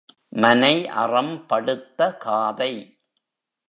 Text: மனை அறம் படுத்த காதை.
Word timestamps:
மனை 0.33 0.87
அறம் 0.87 1.45
படுத்த 1.47 2.17
காதை. 2.17 2.73